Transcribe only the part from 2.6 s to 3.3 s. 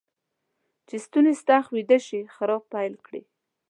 پيل کړي.